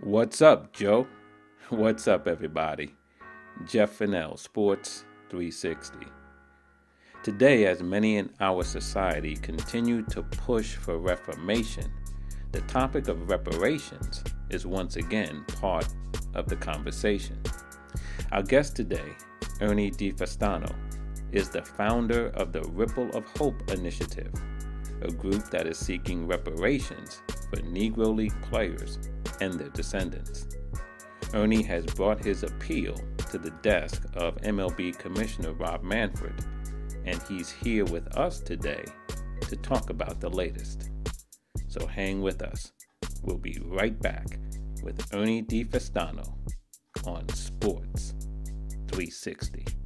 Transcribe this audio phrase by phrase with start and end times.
[0.00, 1.06] What's up, Joe?
[1.70, 2.94] What's up, everybody?
[3.66, 6.06] Jeff Fennell, Sports 360.
[7.22, 11.90] Today, as many in our society continue to push for reformation,
[12.52, 15.88] the topic of reparations is once again part
[16.34, 17.42] of the conversation.
[18.30, 19.16] Our guest today,
[19.60, 20.72] Ernie DeFestano,
[21.32, 24.32] is the founder of the Ripple of Hope Initiative,
[25.02, 28.98] a group that is seeking reparations for Negro League players
[29.40, 30.46] and their descendants.
[31.34, 32.94] Ernie has brought his appeal
[33.30, 36.34] to the desk of MLB Commissioner Rob Manfred,
[37.04, 38.84] and he's here with us today
[39.42, 40.90] to talk about the latest.
[41.68, 42.72] So hang with us.
[43.22, 44.38] We'll be right back
[44.82, 46.34] with Ernie DeFestano
[47.04, 48.14] on Sports
[48.88, 49.85] 360.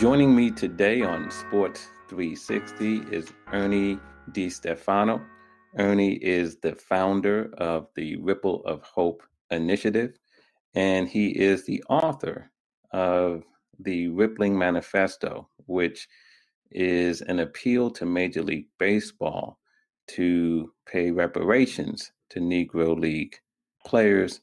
[0.00, 3.98] Joining me today on Sports 360 is Ernie
[4.30, 5.22] DeStefano.
[5.76, 10.18] Ernie is the founder of the Ripple of Hope initiative,
[10.74, 12.50] and he is the author
[12.94, 13.42] of
[13.78, 16.08] the Rippling Manifesto, which
[16.70, 19.58] is an appeal to Major League Baseball
[20.12, 23.36] to pay reparations to Negro League
[23.84, 24.40] players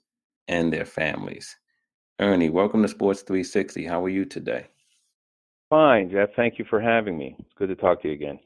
[0.47, 1.57] and their families.
[2.19, 3.85] Ernie, welcome to Sports 360.
[3.85, 4.67] How are you today?
[5.69, 6.29] Fine, Jeff.
[6.35, 7.35] Thank you for having me.
[7.39, 8.39] It's good to talk to you again.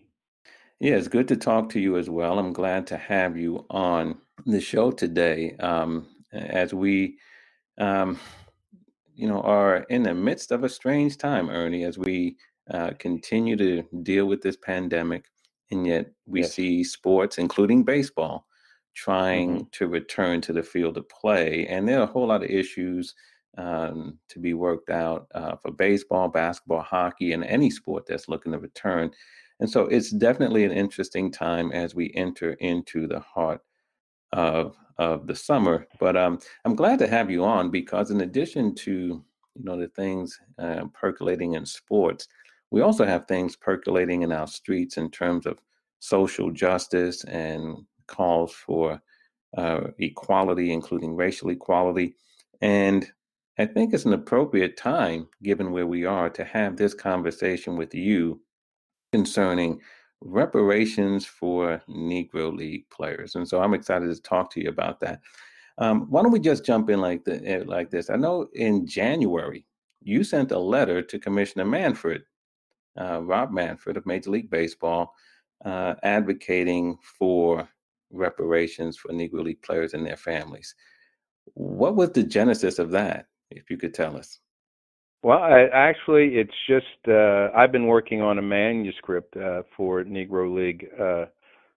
[0.80, 2.40] Yeah, it's good to talk to you as well.
[2.40, 7.20] I'm glad to have you on the show today um, as we,
[7.78, 8.20] um,
[9.14, 12.38] you know, are in the midst of a strange time, Ernie, as we
[12.72, 15.26] uh, continue to deal with this pandemic.
[15.70, 16.56] And yet we yes.
[16.56, 18.48] see sports, including baseball,
[18.96, 19.64] trying mm-hmm.
[19.74, 21.68] to return to the field of play.
[21.68, 23.14] And there are a whole lot of issues
[23.58, 28.52] um, to be worked out uh, for baseball, basketball, hockey, and any sport that's looking
[28.52, 29.12] to return.
[29.60, 33.62] And so it's definitely an interesting time as we enter into the heart
[34.34, 35.88] of of the summer.
[36.00, 38.92] But um, I'm glad to have you on because in addition to
[39.56, 42.28] you know the things uh, percolating in sports,
[42.72, 45.60] we also have things percolating in our streets in terms of
[46.00, 49.02] social justice and calls for
[49.58, 52.16] uh, equality, including racial equality.
[52.62, 53.12] And
[53.62, 57.94] I think it's an appropriate time, given where we are, to have this conversation with
[57.94, 58.42] you
[59.12, 59.80] concerning
[60.20, 63.36] reparations for Negro League players.
[63.36, 65.20] And so I'm excited to talk to you about that.
[65.78, 68.10] Um, why don't we just jump in like the, eh, like this?
[68.10, 69.68] I know in January
[70.02, 72.24] you sent a letter to Commissioner Manfred,
[73.00, 75.14] uh, Rob Manfred of Major League Baseball,
[75.66, 77.70] uh, advocating for
[78.10, 80.74] reparations for Negro League players and their families.
[81.54, 83.28] What was the genesis of that?
[83.52, 84.40] If you could tell us.
[85.24, 90.56] Well, I, actually, it's just uh, I've been working on a manuscript uh, for Negro
[90.56, 91.26] League uh,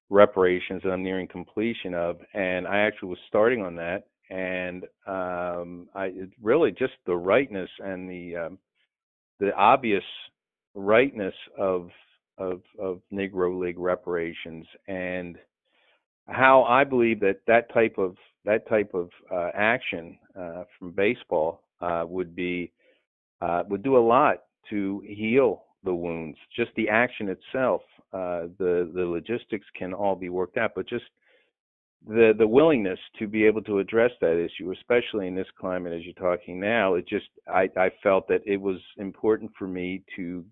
[0.08, 5.88] reparations that I'm nearing completion of, and I actually was starting on that, and um,
[5.94, 6.12] I
[6.42, 8.58] really just the rightness and the um,
[9.40, 10.04] the obvious
[10.74, 11.90] rightness of
[12.38, 15.36] of of Negro League reparations and
[16.26, 21.62] how I believe that that type of that type of uh, action uh, from baseball
[21.80, 22.72] uh, would be
[23.40, 26.38] uh, would do a lot to heal the wounds.
[26.56, 31.04] Just the action itself, uh, the the logistics can all be worked out, but just
[32.06, 36.02] the the willingness to be able to address that issue, especially in this climate as
[36.04, 40.44] you're talking now, it just I, I felt that it was important for me to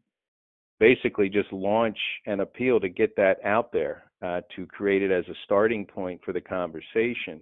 [0.81, 5.25] basically just launch an appeal to get that out there, uh, to create it as
[5.29, 7.41] a starting point for the conversation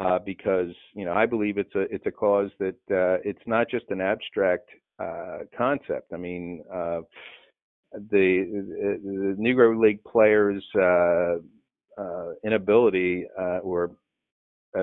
[0.00, 3.68] uh, because you know I believe it's a it's a cause that uh, it's not
[3.70, 6.12] just an abstract uh, concept.
[6.12, 7.00] I mean, uh,
[7.92, 11.36] the, the Negro League players' uh,
[12.00, 13.26] uh, inability
[13.62, 13.90] or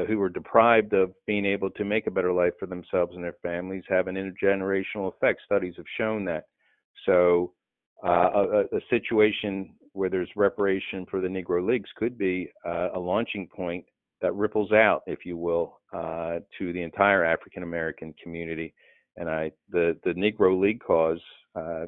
[0.07, 3.37] who were deprived of being able to make a better life for themselves and their
[3.41, 5.41] families have an intergenerational effect.
[5.45, 6.43] Studies have shown that.
[7.05, 7.53] So,
[8.03, 13.85] a, a, situation where there's reparation for the Negro Leagues could be a launching point
[14.21, 18.73] that ripples out, if you will, uh, to the entire African American community.
[19.17, 21.21] And I, the the Negro League cause,
[21.55, 21.85] uh,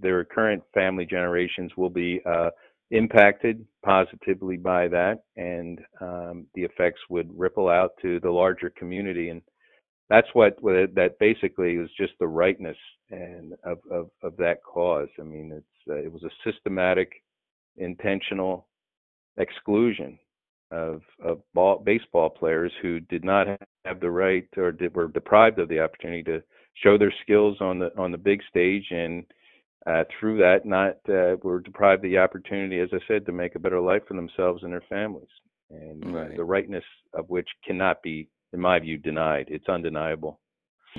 [0.00, 2.50] their current family generations will be uh,
[2.90, 9.30] impacted positively by that, and um, the effects would ripple out to the larger community.
[9.30, 9.42] And
[10.08, 12.76] that's what that basically is just the rightness
[13.10, 15.08] and of, of, of that cause.
[15.18, 17.10] I mean, it's uh, it was a systematic,
[17.76, 18.68] intentional
[19.36, 20.18] exclusion
[20.72, 23.46] of of ball, baseball players who did not
[23.84, 26.42] have the right or did, were deprived of the opportunity to
[26.82, 28.86] show their skills on the on the big stage.
[28.90, 29.24] And
[29.86, 33.58] uh, through that not uh, were deprived the opportunity as i said to make a
[33.58, 35.28] better life for themselves and their families.
[35.70, 36.36] And right.
[36.36, 36.84] the rightness
[37.14, 39.46] of which cannot be in my view denied.
[39.48, 40.40] It's undeniable.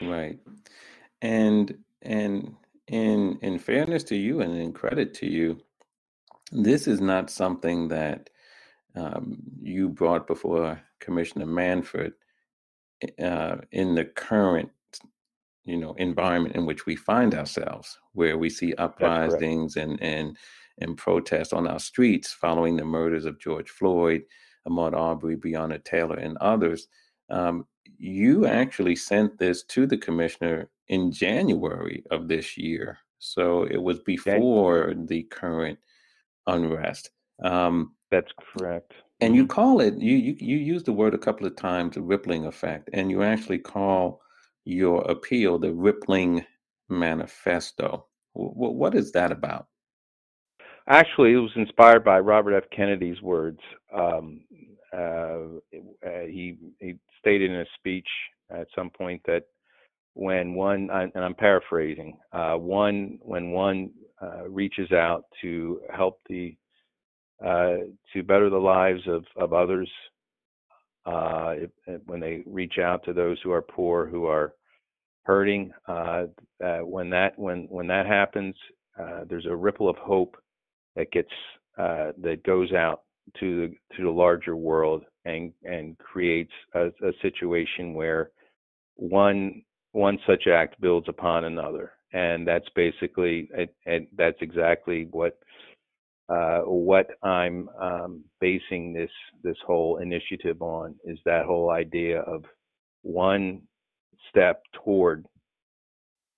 [0.02, 0.40] Right.
[1.22, 2.56] And and
[2.88, 5.62] in in fairness to you and in credit to you
[6.52, 8.30] this is not something that
[8.96, 12.14] um, you brought before Commissioner Manfred
[13.22, 14.70] uh, in the current,
[15.66, 20.38] you know, environment in which we find ourselves, where we see uprisings and and
[20.80, 24.24] and protests on our streets following the murders of George Floyd,
[24.68, 26.88] Ahmaud Arbery, Breonna Taylor, and others.
[27.30, 27.66] Um,
[27.98, 34.00] you actually sent this to the commissioner in January of this year, so it was
[34.00, 35.80] before the current
[36.48, 37.12] unrest.
[37.44, 38.94] Um, That's correct.
[39.22, 39.52] And you mm-hmm.
[39.52, 43.10] call it you you you use the word a couple of times, rippling effect, and
[43.10, 44.22] you actually call
[44.66, 46.46] your appeal the rippling
[46.90, 48.08] manifesto.
[48.36, 49.68] W- what is that about?
[50.88, 52.70] Actually, it was inspired by Robert F.
[52.76, 53.60] Kennedy's words.
[53.96, 54.42] Um,
[54.94, 55.60] uh,
[56.06, 58.08] uh, he he stated in a speech
[58.52, 59.44] at some point that
[60.14, 63.92] when one and I'm paraphrasing, uh, one when one
[64.22, 66.56] uh, reaches out to help the
[67.44, 67.76] uh,
[68.14, 69.90] to better the lives of, of others
[71.06, 74.54] uh, if, when they reach out to those who are poor, who are
[75.24, 75.72] hurting.
[75.88, 76.26] Uh,
[76.82, 78.56] when that when when that happens,
[79.00, 80.38] uh, there's a ripple of hope
[80.96, 81.30] that gets
[81.78, 83.02] uh, that goes out
[83.40, 88.32] to the to the larger world and and creates a, a situation where
[88.96, 93.50] one one such act builds upon another, and that's basically
[93.86, 95.40] and that's exactly what
[96.30, 99.12] uh, what I'm um, basing this
[99.44, 102.46] this whole initiative on is that whole idea of
[103.02, 103.62] one
[104.30, 105.26] step toward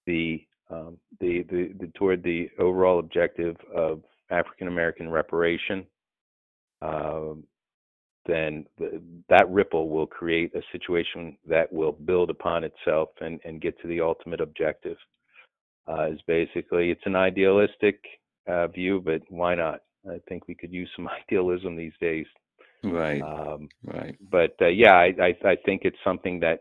[0.05, 4.01] the, um, the, the, the toward the overall objective of
[4.31, 5.85] African American reparation.
[6.81, 7.35] Uh,
[8.27, 13.61] then the, that ripple will create a situation that will build upon itself and, and
[13.61, 14.97] get to the ultimate objective.
[15.87, 17.99] Uh, is basically it's an idealistic
[18.47, 19.81] uh, view, but why not?
[20.09, 22.27] I think we could use some idealism these days.
[22.83, 23.21] Right.
[23.21, 24.17] Um, right.
[24.31, 26.59] But uh, yeah, I, I, I think it's something that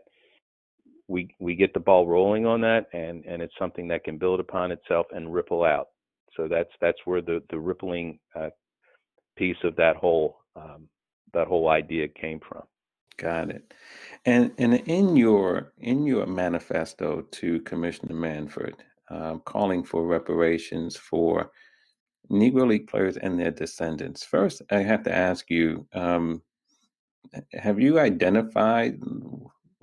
[1.07, 4.39] we we get the ball rolling on that, and and it's something that can build
[4.39, 5.89] upon itself and ripple out.
[6.37, 8.49] So that's that's where the the rippling uh,
[9.37, 10.89] piece of that whole um,
[11.33, 12.63] that whole idea came from.
[13.17, 13.73] Got it.
[14.25, 18.75] And and in your in your manifesto to Commissioner Manfred,
[19.09, 21.51] um, calling for reparations for
[22.29, 24.23] Negro League players and their descendants.
[24.23, 26.41] First, I have to ask you: um,
[27.53, 28.99] Have you identified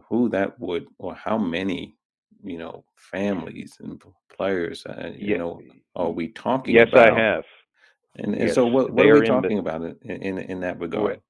[0.08, 1.96] who that would, or how many,
[2.42, 4.02] you know, families and
[4.34, 5.36] players, uh, you yeah.
[5.38, 5.60] know,
[5.96, 6.74] are we talking?
[6.74, 7.12] Yes, about?
[7.12, 7.44] I have.
[8.16, 10.78] And, and yes, so, what, what are we talking the, about in, in in that
[10.78, 11.20] regard?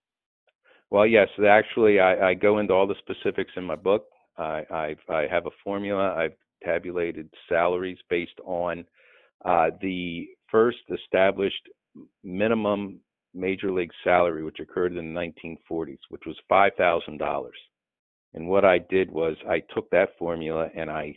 [0.90, 4.06] Well, yes, actually, I, I go into all the specifics in my book.
[4.36, 6.14] I I've, I have a formula.
[6.14, 8.84] I've tabulated salaries based on
[9.44, 11.68] uh, the first established
[12.22, 13.00] minimum
[13.34, 17.48] major league salary, which occurred in the 1940s, which was $5,000.
[18.34, 21.16] And what I did was I took that formula and I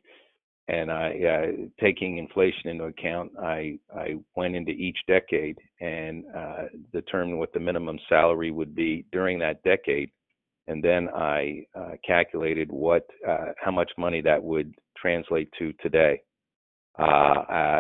[0.68, 6.64] and I, uh, taking inflation into account, I I went into each decade and uh,
[6.92, 10.10] determined what the minimum salary would be during that decade,
[10.68, 16.22] and then I uh, calculated what uh, how much money that would translate to today.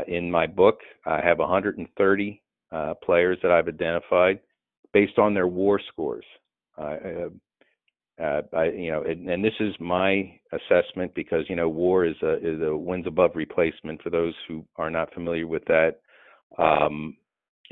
[0.05, 4.39] Uh, uh, in my book, I have 130 uh, players that I've identified
[4.93, 6.25] based on their WAR scores.
[6.77, 7.29] Uh,
[8.53, 12.37] I, you know, and, and, this is my assessment because you know WAR is a
[12.37, 15.99] is a wins above replacement for those who are not familiar with that,
[16.57, 17.17] um,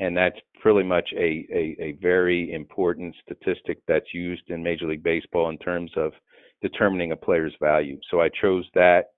[0.00, 5.02] and that's pretty much a, a a very important statistic that's used in Major League
[5.02, 6.12] Baseball in terms of
[6.60, 7.98] determining a player's value.
[8.10, 9.13] So I chose that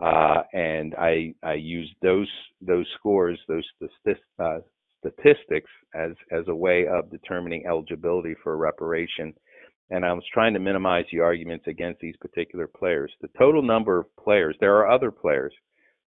[0.00, 2.30] uh, and I I use those
[2.60, 3.64] those scores, those
[4.38, 4.58] uh,
[4.98, 9.34] statistics as as a way of determining eligibility for reparation.
[9.90, 13.12] And I was trying to minimize the arguments against these particular players.
[13.20, 15.52] The total number of players, there are other players,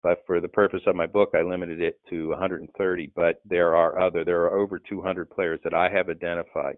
[0.02, 3.12] but for the purpose of my book, I limited it to 130.
[3.14, 6.76] But there are other, there are over 200 players that I have identified,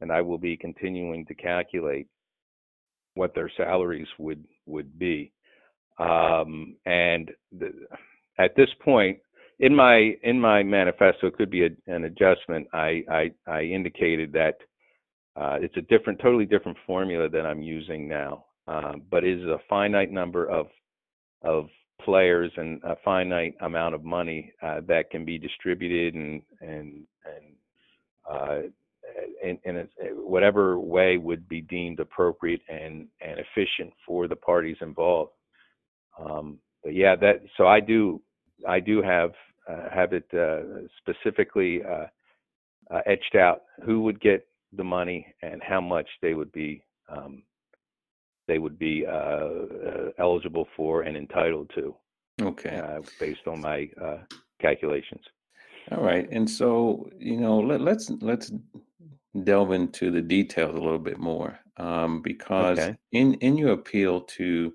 [0.00, 2.06] and I will be continuing to calculate
[3.14, 5.32] what their salaries would would be.
[5.98, 7.30] Um, and
[8.38, 9.18] at this point,
[9.60, 12.68] in my in my manifesto, it could be a, an adjustment.
[12.72, 14.58] I, I I indicated that
[15.36, 19.46] uh, it's a different, totally different formula than I'm using now, um, but it is
[19.46, 20.66] a finite number of
[21.42, 21.68] of
[22.04, 27.44] players and a finite amount of money uh, that can be distributed and and and
[28.28, 28.58] uh,
[29.42, 35.32] in, in whatever way would be deemed appropriate and and efficient for the parties involved.
[36.18, 38.20] Um, but yeah, that so I do
[38.66, 39.32] I do have
[39.68, 42.06] uh, have it uh, specifically uh,
[42.90, 47.42] uh, etched out who would get the money and how much they would be um,
[48.46, 51.94] they would be uh, uh, eligible for and entitled to.
[52.40, 52.80] Okay.
[53.18, 53.90] based on my
[54.60, 55.22] calculations.
[55.90, 58.52] All right, and so you know, let, let's let's
[59.44, 62.96] delve into the details a little bit more um, because okay.
[63.12, 64.72] in in your appeal to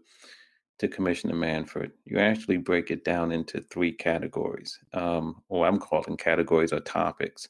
[0.79, 6.17] to Commissioner Manfred, you actually break it down into three categories, um, or I'm calling
[6.17, 7.47] categories or topics.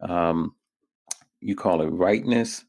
[0.00, 0.54] Um,
[1.40, 2.64] you call it rightness,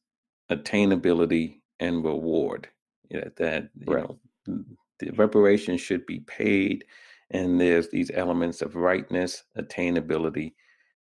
[0.52, 2.68] attainability, and reward.
[3.10, 4.04] Yeah, that you right.
[4.48, 4.66] know,
[5.00, 6.86] the reparations should be paid,
[7.32, 10.54] and there's these elements of rightness, attainability,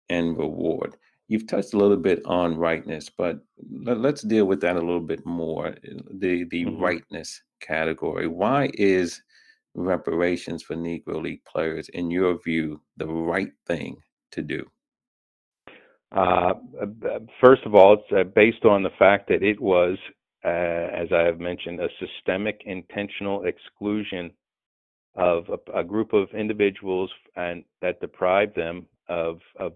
[0.09, 0.97] and reward.
[1.33, 4.99] You've touched a little bit on rightness, but let, us deal with that a little
[4.99, 5.73] bit more.
[6.11, 6.79] The the mm-hmm.
[6.79, 8.27] rightness category.
[8.27, 9.19] Why is
[9.73, 13.97] reparations for Negro League players, in your view, the right thing
[14.33, 14.63] to do?
[16.11, 16.53] Uh,
[17.41, 19.97] first of all, it's uh, based on the fact that it was,
[20.45, 20.49] uh,
[21.01, 24.29] as I have mentioned, a systemic intentional exclusion
[25.15, 29.73] of a, a, group of individuals and that deprived them of of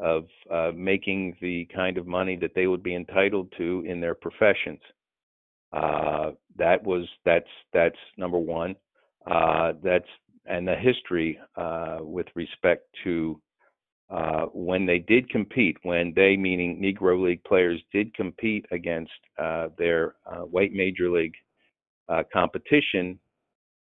[0.00, 4.14] of uh, making the kind of money that they would be entitled to in their
[4.14, 4.80] professions.
[5.72, 8.74] Uh, that was that's that's number one.
[9.30, 10.08] Uh, that's
[10.46, 13.40] and the history uh, with respect to
[14.10, 19.68] uh, when they did compete, when they, meaning Negro League players, did compete against uh,
[19.76, 20.14] their
[20.50, 21.34] white major league
[22.32, 23.18] competition,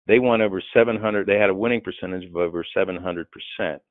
[0.07, 1.25] they won over 700.
[1.25, 3.81] They had a winning percentage of over 700 percent.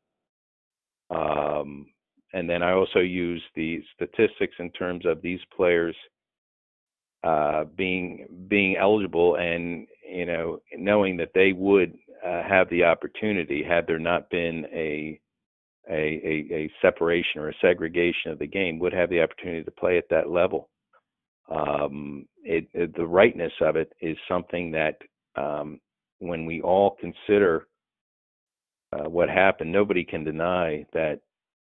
[1.10, 1.86] Um,
[2.32, 5.96] and then I also use the statistics in terms of these players
[7.22, 11.92] uh, being being eligible and you know knowing that they would
[12.24, 15.20] uh, have the opportunity had there not been a,
[15.90, 19.70] a a, a separation or a segregation of the game would have the opportunity to
[19.70, 20.68] play at that level.
[21.50, 24.96] Um, it, it, the rightness of it is something that
[25.36, 25.80] um,
[26.20, 27.66] when we all consider
[28.92, 31.20] uh, what happened, nobody can deny that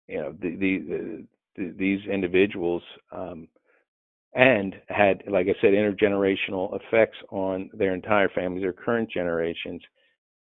[0.09, 2.83] you know the, the, the these individuals
[3.13, 3.49] um,
[4.35, 9.81] and had, like I said, intergenerational effects on their entire families, their current generations.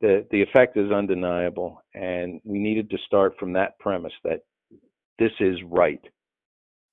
[0.00, 4.40] The the effect is undeniable, and we needed to start from that premise that
[5.18, 6.00] this is right,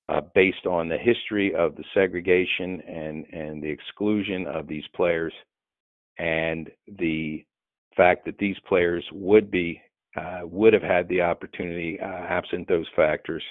[0.08, 5.34] uh, based on the history of the segregation and and the exclusion of these players,
[6.18, 7.44] and the
[7.96, 9.82] fact that these players would be
[10.42, 13.42] would have had the opportunity uh, absent those factors,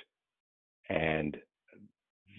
[0.90, 1.38] and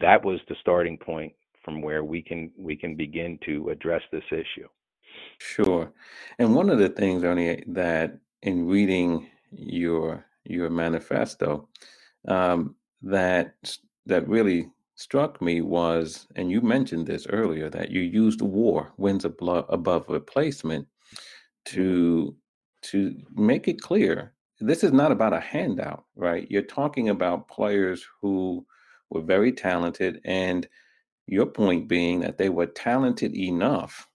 [0.01, 1.33] that was the starting point
[1.65, 4.69] from where we can we can begin to address this issue.
[5.39, 5.93] Sure,
[6.39, 11.69] and one of the things, Ernie, that in reading your your manifesto,
[12.29, 13.55] um, that
[14.07, 19.25] that really struck me was, and you mentioned this earlier, that you used WAR wins
[19.25, 20.87] above replacement
[21.65, 22.35] to
[22.83, 26.47] to make it clear this is not about a handout, right?
[26.51, 28.65] You're talking about players who
[29.11, 30.69] were very talented, and
[31.27, 34.09] your point being that they were talented enough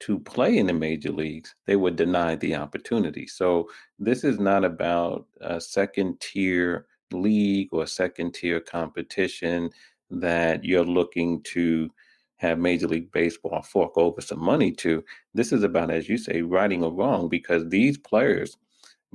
[0.00, 3.26] to play in the major leagues, they were denied the opportunity.
[3.26, 9.70] So this is not about a second tier league or second tier competition
[10.10, 11.90] that you're looking to
[12.36, 15.04] have Major League Baseball fork over some money to.
[15.34, 18.56] This is about, as you say, righting a wrong because these players,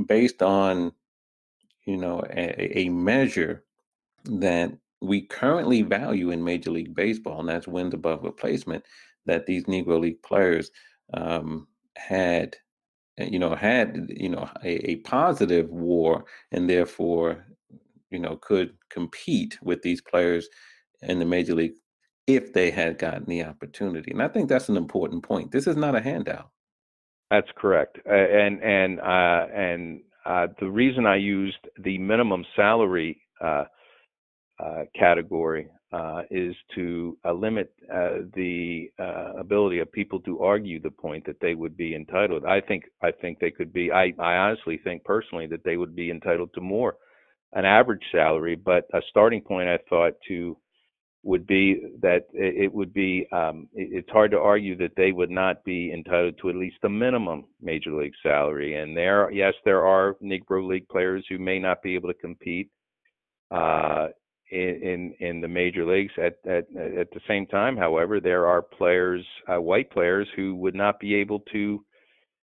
[0.08, 0.92] based on
[1.86, 3.64] you know a, a measure
[4.26, 4.72] that
[5.02, 8.84] we currently value in Major League Baseball, and that's wins above replacement,
[9.26, 10.72] that these Negro League players
[11.14, 12.56] um, had,
[13.18, 17.46] you know, had you know a, a positive WAR, and therefore,
[18.12, 20.50] you know, could compete with these players
[21.02, 21.76] in the Major League
[22.36, 24.12] if they had gotten the opportunity.
[24.12, 25.52] And I think that's an important point.
[25.52, 26.50] This is not a handout.
[27.32, 28.00] That's correct.
[28.08, 33.66] Uh, and and uh, and uh, the reason I used the minimum salary uh,
[34.64, 37.72] uh, category uh, is to limit
[38.36, 38.88] the
[39.40, 42.46] ability of people to argue the point that they would be entitled.
[42.46, 43.92] I think I think they could be.
[43.92, 46.96] I, I honestly think personally that they would be entitled to more,
[47.54, 48.56] an average salary.
[48.56, 50.58] But a starting point I thought to
[51.24, 53.28] would be that it would be.
[53.32, 56.90] Um, it's hard to argue that they would not be entitled to at least a
[56.90, 58.76] minimum major league salary.
[58.76, 62.70] And there, yes, there are Negro League players who may not be able to compete.
[63.52, 64.10] Uh,
[64.52, 66.14] in in the major leagues.
[66.18, 70.76] At at at the same time, however, there are players, uh, white players, who would
[70.76, 71.84] not be able to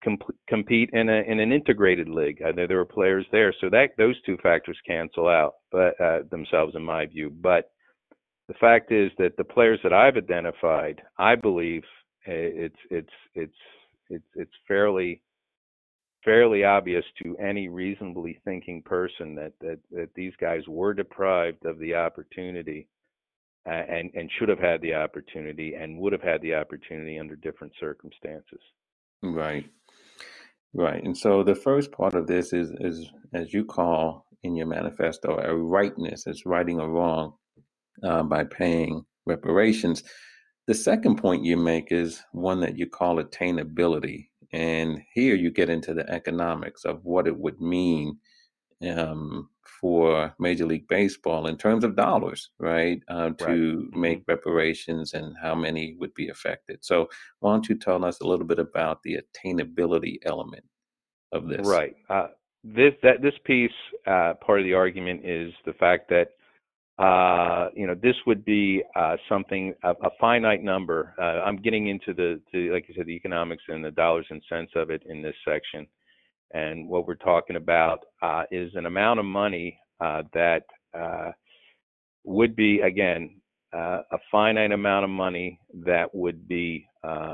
[0.04, 2.42] comp- compete in a in an integrated league.
[2.42, 6.20] Uh, there, there are players there, so that those two factors cancel out, but uh,
[6.32, 7.30] themselves, in my view.
[7.30, 7.66] But
[8.48, 11.84] the fact is that the players that I've identified, I believe
[12.28, 12.32] eh,
[12.68, 13.54] it's it's it's
[14.10, 15.22] it's it's fairly
[16.26, 21.80] fairly obvious to any reasonably thinking person that that, that these guys were deprived of
[21.80, 22.88] the opportunity
[23.66, 27.74] and and should have had the opportunity and would have had the opportunity under different
[27.80, 28.60] circumstances.
[29.22, 29.66] Right.
[30.74, 31.04] Right.
[31.04, 35.38] And so the first part of this is is as you call in your manifesto
[35.38, 37.36] a rightness, it's righting a wrong
[38.02, 40.04] uh, by paying reparations.
[40.68, 44.30] The second point you make is one that you call attainability.
[44.54, 48.20] And here you get into the economics of what it would mean
[48.88, 49.50] um,
[49.82, 53.56] for Major League Baseball in terms of dollars, right, uh, to right.
[53.56, 54.00] Mm-hmm.
[54.00, 56.84] make reparations and how many would be affected.
[56.86, 57.10] So,
[57.40, 60.64] why don't you tell us a little bit about the attainability element
[61.32, 61.68] of this?
[61.68, 61.96] Right.
[62.10, 62.28] Uh,
[62.64, 63.72] this that this piece,
[64.08, 66.30] uh, part of the argument is the fact that
[67.00, 71.16] uh, you know, this would be uh, something a, a, finite number.
[71.20, 74.44] Uh, I'm getting into the, to, like you said, the economics and the dollars and
[74.48, 75.88] cents of it in this section.
[76.54, 81.32] And what we're talking about uh, is an amount of money uh, that uh,
[82.26, 83.40] would be, again,
[83.74, 86.88] a finite amount of money that would be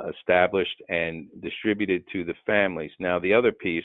[0.10, 2.92] established and distributed to the families.
[2.98, 3.84] Now, the other piece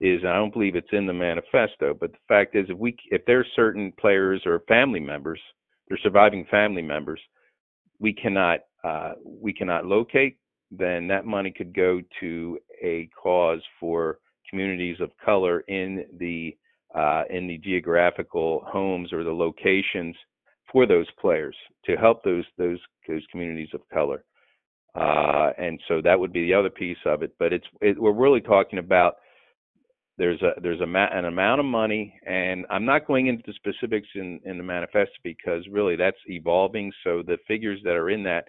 [0.00, 3.22] is I don't believe it's in the manifesto, but the fact is if we if
[3.26, 5.40] there's certain players or family members,
[5.88, 7.20] they're surviving family members,
[7.98, 10.36] we cannot uh, we cannot locate,
[10.70, 14.18] then that money could go to a cause for
[14.50, 16.56] communities of color in the
[16.94, 20.14] uh, in the geographical homes or the locations
[20.70, 24.24] for those players to help those those those communities of color.
[24.94, 27.32] Uh, and so that would be the other piece of it.
[27.38, 29.14] But it's it, we're really talking about
[30.16, 33.52] there's a there's a ma- an amount of money, and I'm not going into the
[33.54, 36.92] specifics in in the manifesto because really that's evolving.
[37.02, 38.44] So the figures that are in that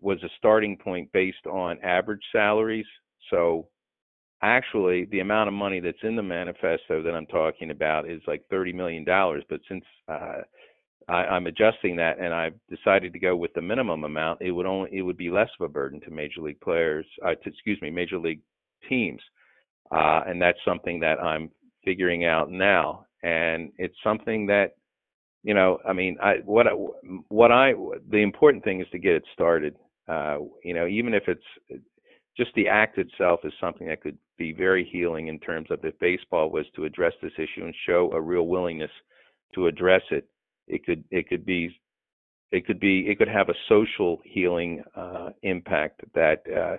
[0.00, 2.86] was a starting point based on average salaries.
[3.30, 3.68] So
[4.42, 8.44] actually, the amount of money that's in the manifesto that I'm talking about is like
[8.50, 9.44] 30 million dollars.
[9.48, 10.42] But since uh,
[11.08, 14.42] I, am adjusting that, and I've decided to go with the minimum amount.
[14.42, 17.06] It would only it would be less of a burden to major league players.
[17.24, 18.40] Uh, to, excuse me, major league
[18.88, 19.20] teams.
[19.92, 21.50] Uh, and that's something that I'm
[21.84, 23.06] figuring out now.
[23.22, 24.76] And it's something that,
[25.42, 26.70] you know, I mean, I, what, I,
[27.28, 27.72] what I,
[28.10, 29.76] the important thing is to get it started.
[30.08, 31.82] Uh, you know, even if it's
[32.36, 35.98] just the act itself is something that could be very healing in terms of if
[35.98, 38.90] baseball was to address this issue and show a real willingness
[39.54, 40.26] to address it,
[40.66, 41.76] it could, it could be
[42.52, 46.76] it could be it could have a social healing uh, impact that uh,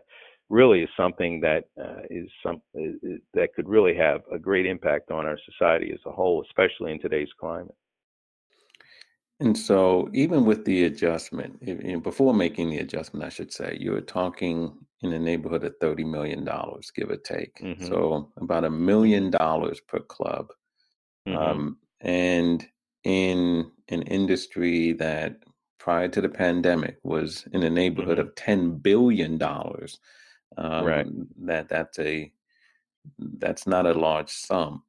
[0.49, 2.95] really is something that uh, is some is,
[3.34, 6.99] that could really have a great impact on our society as a whole, especially in
[6.99, 7.75] today's climate.
[9.39, 11.60] And so, even with the adjustment,
[12.03, 16.03] before making the adjustment, I should say, you were talking in the neighborhood of thirty
[16.03, 17.58] million dollars, give or take.
[17.58, 17.86] Mm-hmm.
[17.86, 20.53] So, about a million dollars per club,
[21.27, 21.38] mm-hmm.
[21.38, 22.65] um, and
[23.03, 25.39] in an industry that
[25.77, 28.27] prior to the pandemic was in the neighborhood mm-hmm.
[28.27, 29.99] of ten billion dollars
[30.58, 31.08] um, right.
[31.46, 32.32] That that's a
[33.20, 34.84] that's not a large sum,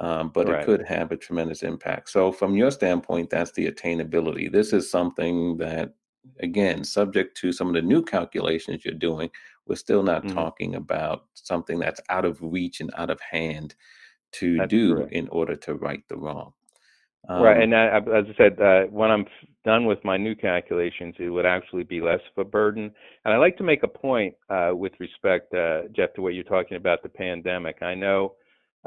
[0.00, 0.62] um, but right.
[0.62, 2.10] it could have a tremendous impact.
[2.10, 4.50] So, from your standpoint, that's the attainability.
[4.50, 5.94] This is something that,
[6.40, 9.30] again, subject to some of the new calculations you're doing,
[9.66, 10.34] we're still not mm-hmm.
[10.34, 13.74] talking about something that's out of reach and out of hand
[14.32, 15.12] to that's do correct.
[15.12, 16.52] in order to right the wrong.
[17.28, 19.26] Um, right, and I, as I said, uh, when I'm
[19.64, 22.90] done with my new calculations, it would actually be less of a burden.
[23.24, 26.44] And I like to make a point uh, with respect, uh, Jeff, to what you're
[26.44, 27.82] talking about the pandemic.
[27.82, 28.34] I know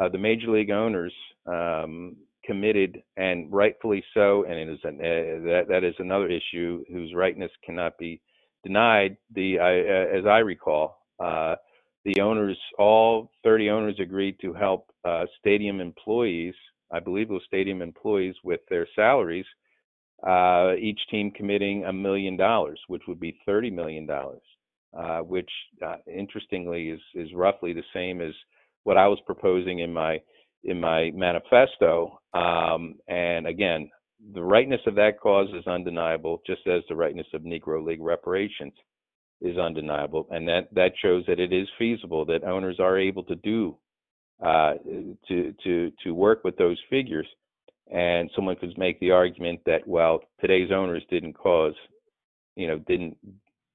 [0.02, 1.13] uh, the major league owners
[1.46, 6.84] um, committed, and rightfully so, and it is an, uh, that that is another issue
[6.91, 8.19] whose rightness cannot be
[8.63, 9.15] denied.
[9.36, 14.91] The uh, as I recall, the owners, all 30 owners, agreed to help
[15.39, 16.56] stadium employees
[16.91, 19.46] I believe those stadium employees with their salaries
[20.26, 24.41] uh, each team committing a million dollars, which would be thirty million dollars,
[24.98, 25.50] uh, which
[25.86, 28.34] uh, interestingly is is roughly the same as
[28.84, 30.22] what I was proposing in my
[30.63, 32.19] in my manifesto.
[32.34, 33.89] Um, and again,
[34.34, 38.74] the rightness of that cause is undeniable, just as the rightness of Negro League reparations
[39.41, 43.36] is undeniable, and that that shows that it is feasible that owners are able to
[43.36, 43.76] do
[44.43, 44.73] uh,
[45.27, 47.27] to to to work with those figures.
[47.91, 51.75] And someone could make the argument that well, today's owners didn't cause,
[52.56, 53.17] you know, didn't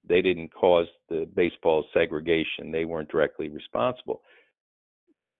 [0.09, 2.73] they didn't cause the baseball segregation.
[2.73, 4.23] They weren't directly responsible.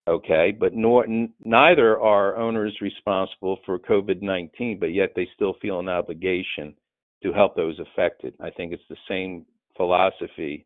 [0.07, 5.55] Okay, but nor, n- neither are owners responsible for COVID 19, but yet they still
[5.61, 6.75] feel an obligation
[7.23, 8.33] to help those affected.
[8.41, 9.45] I think it's the same
[9.77, 10.65] philosophy,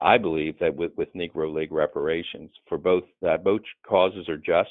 [0.00, 3.04] I believe, that with, with Negro League reparations for both
[3.42, 4.70] both causes are just.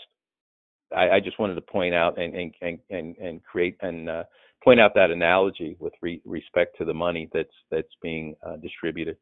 [0.95, 4.23] I, I, just wanted to point out and and and and, create and uh,
[4.63, 9.17] point out that analogy with re- respect to the money that's that's being uh, distributed.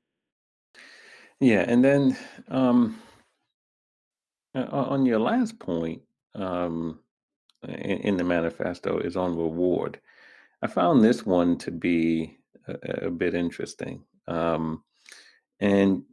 [1.42, 2.18] Yeah, and then
[2.48, 3.00] um,
[4.56, 6.02] on your last point
[6.36, 7.00] um,
[7.68, 10.00] in, in, the manifesto is on reward.
[10.62, 14.04] I found this one to be a, a bit interesting.
[14.28, 14.84] Um,
[15.60, 16.04] and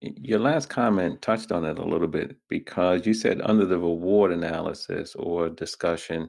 [0.00, 4.32] your last comment touched on it a little bit because you said under the reward
[4.32, 6.28] analysis or discussion,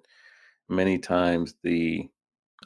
[0.69, 2.07] many times the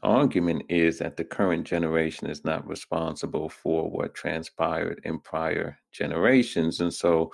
[0.03, 6.81] argument is that the current generation is not responsible for what transpired in prior generations.
[6.81, 7.31] And so,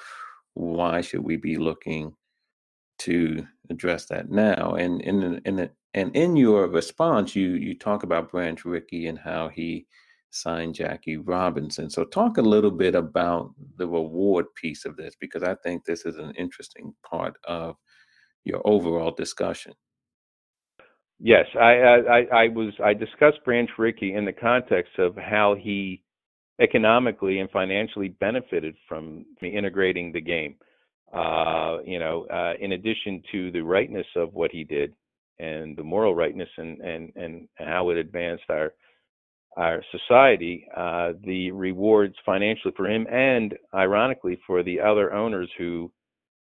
[0.53, 2.13] why should we be looking
[2.99, 4.75] to address that now?
[4.75, 9.49] And in in and in your response, you you talk about Branch Rickey and how
[9.49, 9.87] he
[10.33, 11.89] signed Jackie Robinson.
[11.89, 16.05] So, talk a little bit about the reward piece of this because I think this
[16.05, 17.75] is an interesting part of
[18.45, 19.73] your overall discussion.
[21.19, 26.03] Yes, I, I, I was I discussed Branch Rickey in the context of how he
[26.61, 30.55] economically and financially benefited from integrating the game.
[31.13, 34.93] Uh, you know, uh, in addition to the rightness of what he did
[35.39, 38.73] and the moral rightness and and and how it advanced our
[39.57, 45.91] our society, uh, the rewards financially for him and ironically for the other owners who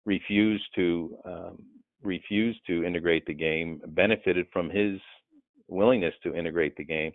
[0.06, 1.64] refused to um,
[2.66, 5.00] to integrate the game benefited from his
[5.68, 7.12] willingness to integrate the game.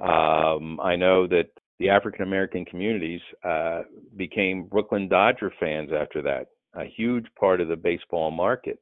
[0.00, 3.82] Um, I know that the African American communities uh,
[4.16, 8.78] became Brooklyn Dodger fans after that, a huge part of the baseball market.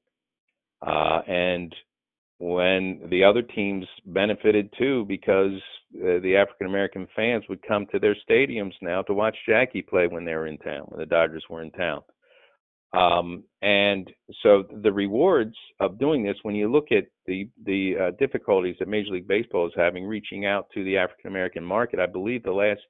[0.87, 1.75] Uh, and
[2.39, 5.53] when the other teams benefited too because
[5.97, 10.07] uh, the African American fans would come to their stadiums now to watch Jackie play
[10.09, 12.03] when they were in town, when the Dodgers were in town.
[12.93, 14.09] Um, and
[14.43, 18.89] so the rewards of doing this, when you look at the the uh, difficulties that
[18.89, 22.53] Major League Baseball is having reaching out to the African American market, I believe the
[22.53, 22.81] last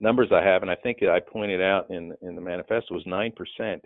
[0.00, 3.32] numbers I have, and I think I pointed out in in the manifesto, was nine
[3.32, 3.84] percent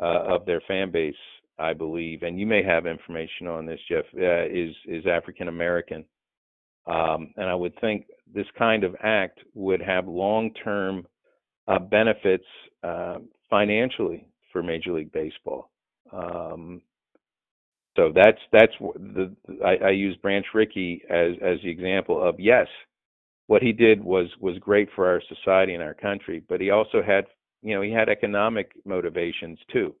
[0.00, 1.14] uh, of their fan base
[1.58, 6.04] I believe, and you may have information on this, Jeff, uh, is is African American,
[6.86, 11.06] um, and I would think this kind of act would have long-term
[11.66, 12.44] uh, benefits
[12.82, 13.18] uh,
[13.50, 15.70] financially for Major League Baseball.
[16.12, 16.80] Um,
[17.96, 22.68] so that's that's the I, I use Branch Rickey as as the example of yes,
[23.48, 27.02] what he did was was great for our society and our country, but he also
[27.02, 27.26] had
[27.62, 29.94] you know he had economic motivations too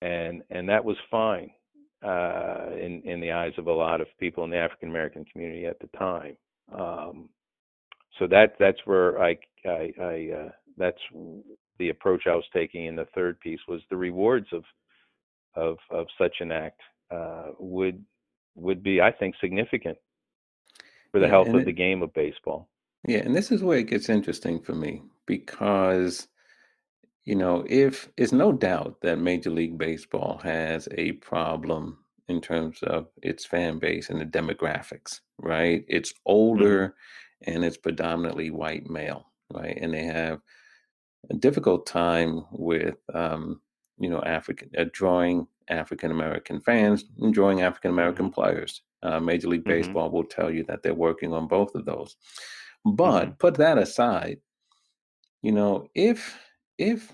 [0.00, 1.50] and and that was fine
[2.04, 5.66] uh, in in the eyes of a lot of people in the African American community
[5.66, 6.36] at the time.
[6.76, 7.28] Um,
[8.18, 11.00] so that that's where I I, I uh, that's
[11.78, 14.64] the approach I was taking in the third piece was the rewards of
[15.56, 16.80] of of such an act
[17.10, 18.04] uh, would
[18.54, 19.98] would be I think significant
[21.10, 22.68] for the yeah, health of it, the game of baseball.
[23.06, 26.28] Yeah, and this is where it gets interesting for me because
[27.24, 32.82] you know, if it's no doubt that Major League Baseball has a problem in terms
[32.82, 35.84] of its fan base and the demographics, right?
[35.88, 36.32] It's mm-hmm.
[36.32, 37.50] older mm-hmm.
[37.54, 39.76] and it's predominantly white male, right?
[39.80, 40.40] And they have
[41.30, 43.60] a difficult time with, um,
[43.98, 48.34] you know, African uh, drawing African American fans and drawing African American mm-hmm.
[48.34, 48.82] players.
[49.02, 49.80] Uh, Major League mm-hmm.
[49.80, 52.16] Baseball will tell you that they're working on both of those.
[52.84, 53.32] But mm-hmm.
[53.32, 54.40] put that aside,
[55.42, 56.38] you know, if
[56.78, 57.12] if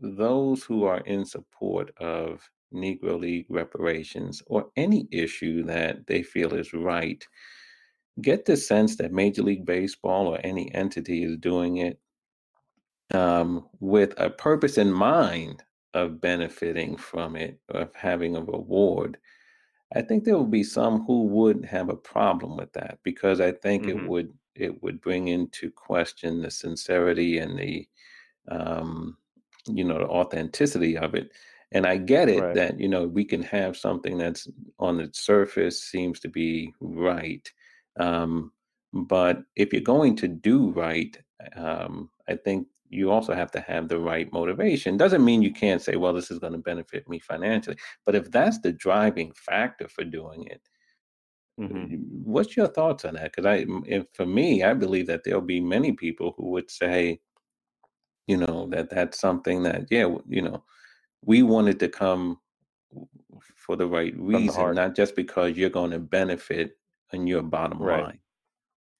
[0.00, 6.54] those who are in support of Negro League reparations or any issue that they feel
[6.54, 7.24] is right
[8.22, 11.98] get the sense that Major League Baseball or any entity is doing it
[13.12, 15.62] um, with a purpose in mind
[15.94, 19.16] of benefiting from it, of having a reward.
[19.94, 23.52] I think there will be some who would have a problem with that because I
[23.52, 23.98] think mm-hmm.
[24.00, 27.88] it would it would bring into question the sincerity and the
[28.48, 29.16] um,
[29.66, 31.30] you know the authenticity of it.
[31.72, 32.54] And I get it right.
[32.54, 37.50] that you know we can have something that's on the surface seems to be right,
[37.98, 38.52] um,
[38.92, 41.16] but if you're going to do right,
[41.56, 44.96] um, I think you also have to have the right motivation.
[44.96, 47.76] Doesn't mean you can't say, well, this is going to benefit me financially.
[48.06, 50.62] But if that's the driving factor for doing it,
[51.60, 51.96] mm-hmm.
[52.22, 53.32] what's your thoughts on that?
[53.32, 57.20] Because I, if, for me, I believe that there'll be many people who would say,
[58.26, 60.62] you know, that that's something that, yeah, you know,
[61.24, 62.38] we wanted to come
[63.56, 66.76] for the right reason, not just because you're going to benefit
[67.12, 68.04] in your bottom right.
[68.04, 68.18] line.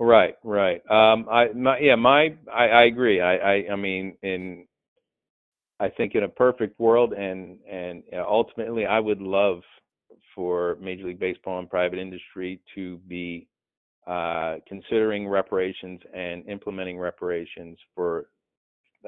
[0.00, 0.82] Right, right.
[0.90, 3.20] Um, I, my, yeah, my, I, I agree.
[3.20, 4.66] I, I, I mean, in,
[5.80, 9.60] I think in a perfect world, and and ultimately, I would love
[10.34, 13.48] for Major League Baseball and private industry to be
[14.06, 18.26] uh, considering reparations and implementing reparations for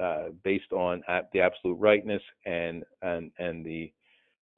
[0.01, 3.91] uh, based on the absolute rightness and and and the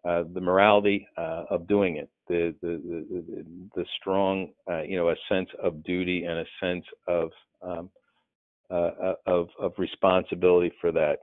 [0.05, 5.09] uh, the morality uh, of doing it, the the the, the strong uh, you know
[5.09, 7.89] a sense of duty and a sense of um,
[8.71, 11.17] uh, uh, of of responsibility for that.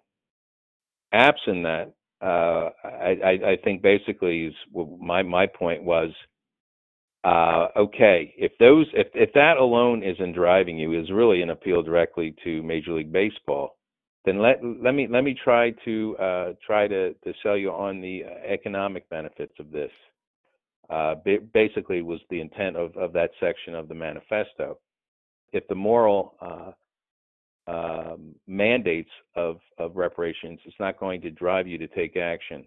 [1.12, 4.55] Absent that, uh, I, I, I think basically
[5.00, 6.11] my my point was.
[7.24, 12.35] okay, if those if if that alone isn't driving you, is really an appeal directly
[12.44, 13.76] to Major League Baseball
[14.26, 18.00] then let let me let me try to uh, try to, to sell you on
[18.00, 19.92] the economic benefits of this.
[20.90, 21.14] Uh,
[21.52, 24.78] basically, was the intent of, of that section of the manifesto.
[25.52, 26.72] If the moral uh,
[27.68, 32.66] um, mandates of, of reparations is not going to drive you to take action,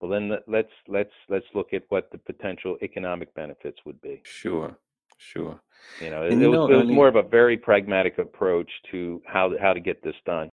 [0.00, 4.22] well then let's let's let's look at what the potential economic benefits would be.
[4.24, 4.76] Sure,
[5.18, 5.60] sure.
[6.00, 9.52] You know, it, it, was, it was more of a very pragmatic approach to how
[9.60, 10.50] how to get this done.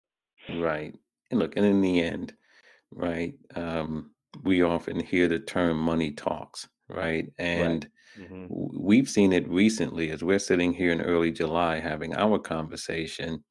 [0.49, 0.95] Right.
[1.31, 2.37] And look, and in the end,
[2.93, 7.33] right, um, we often hear the term money talks, right?
[7.53, 7.79] Right.
[7.79, 12.39] And hmm we've seen it recently as we're sitting here in early July having our
[12.39, 13.45] conversation.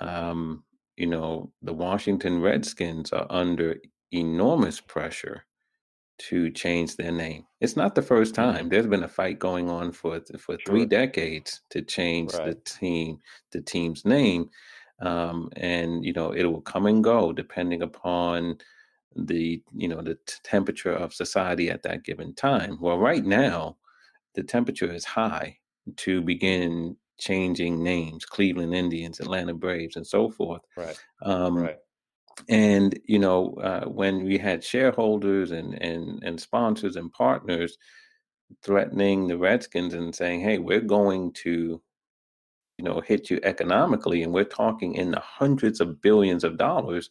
[0.00, 0.64] Um,
[0.96, 3.76] you know, the Washington Redskins are under
[4.12, 5.46] enormous pressure
[6.18, 7.44] to change their name.
[7.60, 8.68] It's not the first hmm time.
[8.68, 13.18] There's been a fight going on for for three decades to change the team,
[13.50, 14.50] the team's name
[15.04, 18.56] um, and you know it will come and go depending upon
[19.16, 22.78] the you know the t- temperature of society at that given time.
[22.80, 23.76] Well right now
[24.34, 25.58] the temperature is high
[25.96, 31.78] to begin changing names cleveland indians atlanta braves and so forth right um, right.
[32.48, 37.78] and you know uh, when we had shareholders and and and sponsors and partners
[38.62, 41.80] threatening the redskins and saying hey we're going to
[42.78, 47.10] you know hit you economically and we're talking in the hundreds of billions of dollars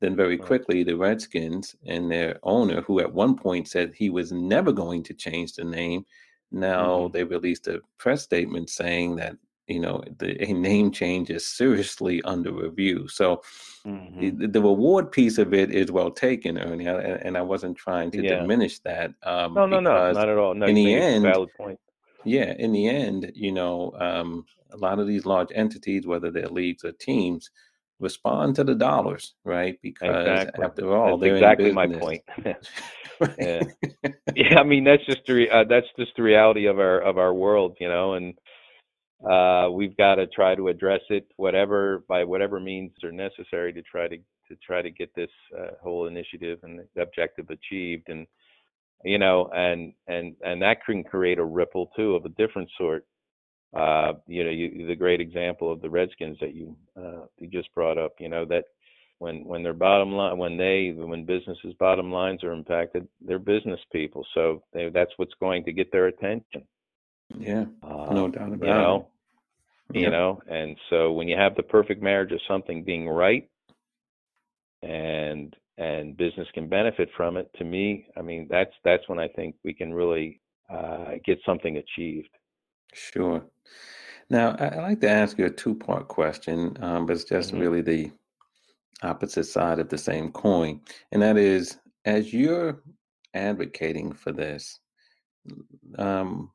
[0.00, 4.32] then very quickly the redskins and their owner who at one point said he was
[4.32, 6.04] never going to change the name
[6.50, 7.12] now mm-hmm.
[7.12, 9.36] they released a press statement saying that
[9.68, 13.40] you know the a name change is seriously under review so
[13.86, 14.38] mm-hmm.
[14.38, 18.10] the, the, reward piece of it is well taken ernie and, and i wasn't trying
[18.10, 18.40] to yeah.
[18.40, 21.78] diminish that um, no no no not at all no, in the end valid point
[22.24, 26.48] yeah in the end you know um, a lot of these large entities, whether they're
[26.48, 27.50] leagues or teams,
[28.00, 29.78] respond to the dollars, right?
[29.82, 30.64] Because exactly.
[30.64, 32.22] after all, that's exactly my point.
[33.38, 33.62] yeah.
[34.34, 37.18] yeah, I mean that's just the re- uh, that's just the reality of our of
[37.18, 38.34] our world, you know, and
[39.28, 43.82] uh, we've got to try to address it, whatever by whatever means are necessary to
[43.82, 48.26] try to to try to get this uh, whole initiative and objective achieved, and
[49.04, 53.04] you know, and and and that can create a ripple too of a different sort
[53.74, 57.74] uh, you know, you, the great example of the Redskins that you uh, you just
[57.74, 58.12] brought up.
[58.18, 58.64] You know that
[59.18, 63.80] when when their bottom line, when they when businesses' bottom lines are impacted, they're business
[63.90, 66.64] people, so they, that's what's going to get their attention.
[67.38, 69.08] Yeah, uh, no doubt about you know,
[69.94, 70.00] it.
[70.00, 73.48] You know, and so when you have the perfect marriage of something being right
[74.82, 79.28] and and business can benefit from it, to me, I mean that's that's when I
[79.28, 82.28] think we can really uh, get something achieved.
[82.94, 83.44] Sure.
[84.30, 87.58] Now, I- would like to ask you a two-part question, um, but it's just hmm
[87.58, 88.10] really the
[89.02, 90.80] opposite side of the same coin.
[91.10, 92.82] And that is, as you're
[93.34, 94.78] advocating for this,
[95.98, 96.50] um,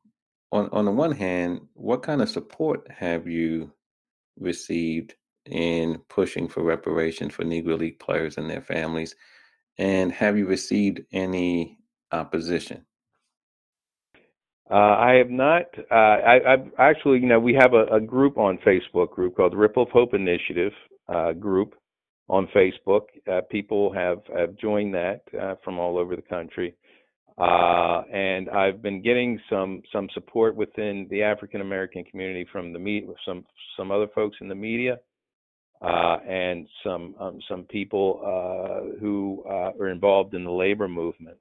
[0.52, 3.72] on on the one hand, what kind of support have you
[4.38, 5.14] received
[5.48, 9.14] in pushing for reparations for Negro League players and their families?
[9.78, 11.78] And have you received any
[12.12, 12.84] opposition?
[14.70, 15.64] Uh, I have not.
[15.90, 19.52] Uh, I, have actually, you know, we have a, a, group on Facebook group called
[19.52, 20.72] the Ripple of Hope Initiative
[21.08, 21.74] uh, group
[22.28, 23.02] on Facebook.
[23.30, 26.74] Uh, people have have joined that uh, from all over the country,
[27.38, 32.78] uh, and I've been getting some some support within the African American community from the
[32.78, 34.98] meet with some some other folks in the media.
[35.80, 38.20] And some um, some people
[39.00, 41.38] who are involved in the labor movement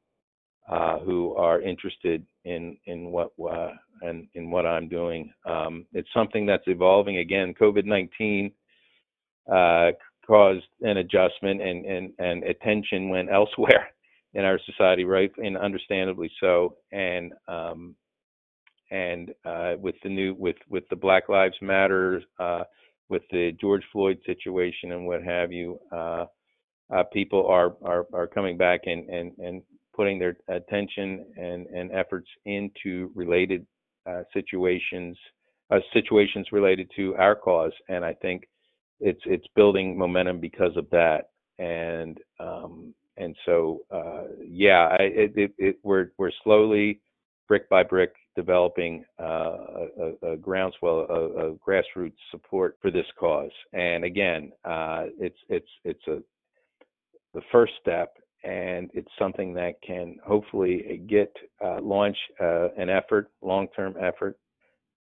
[0.70, 3.70] uh, who are interested in in what uh,
[4.02, 5.32] and in what I'm doing.
[5.46, 7.20] Um, it's something that's evolving.
[7.20, 8.52] Again, COVID-19
[9.52, 9.92] uh,
[10.26, 13.88] caused an adjustment, and and and attention went elsewhere
[14.34, 15.32] in our society, right?
[15.38, 16.76] And understandably so.
[16.92, 17.96] And um,
[18.92, 22.64] and uh, with the new with with the Black Lives Matter, uh,
[23.10, 25.80] with the George Floyd situation, and what have you.
[25.92, 26.26] Uh,
[26.94, 29.62] uh, people are, are are coming back and and and
[29.98, 33.66] putting their attention and, and efforts into related
[34.06, 35.18] uh, situations,
[35.72, 37.74] uh, situations related to our cause.
[37.90, 38.44] And I think
[39.00, 41.30] it's it's building momentum because of that.
[41.60, 47.02] And um, and so uh, yeah, I, it, it, it, we're we're slowly,
[47.48, 49.58] brick by brick, developing uh,
[50.00, 53.52] a, a, groundswell, a, grassroots support for this cause.
[53.74, 56.22] And again, uh, it's it's it's a
[57.34, 63.32] the first step and it's something that can hopefully get uh, launch uh, an effort,
[63.42, 64.38] long-term effort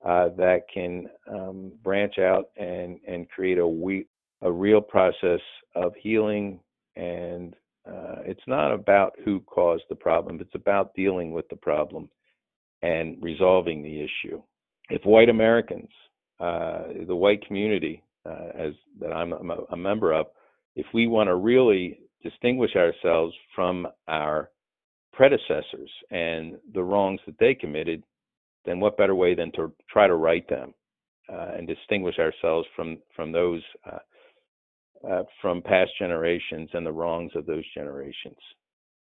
[0.06, 4.08] uh, that can um, branch out and and create a we,
[4.42, 5.42] a real process
[5.76, 6.62] of healing.
[6.96, 7.54] And
[7.86, 12.10] uh, it's not about who caused the problem; it's about dealing with the problem
[12.82, 14.42] and resolving the issue.
[14.90, 15.90] If white Americans,
[16.40, 20.28] uh, the white community, uh, as that I'm a, a member of,
[20.76, 24.50] if we want to really distinguish ourselves from our
[25.14, 28.04] predecessors and the wrongs that they committed,
[28.66, 30.74] then what better way than to try to right them
[31.32, 34.00] uh, and distinguish ourselves from from those uh,
[35.10, 38.38] uh, from past generations and the wrongs of those generations.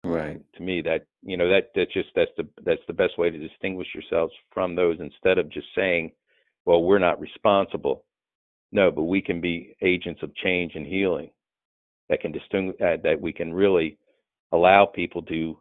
[0.05, 0.41] Right.
[0.55, 3.39] To me, that you know that that's just that's the that's the best way to
[3.39, 6.13] distinguish yourselves from those instead of just saying,
[6.65, 8.05] "Well, we're not responsible."
[8.73, 11.31] No, but we can be agents of change and healing
[12.09, 13.99] that can distinguish uh, that we can really
[14.53, 15.59] allow people to